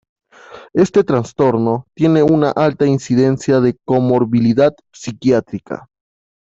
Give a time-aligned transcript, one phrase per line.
[0.73, 5.89] Este trastorno tiene una alta incidencia de comorbilidad psiquiátrica.